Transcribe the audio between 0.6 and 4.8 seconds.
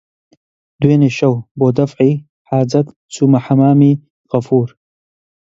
دوێنێ شەو بۆ دەفعی حاجەت چوومە حەممامی غەفوور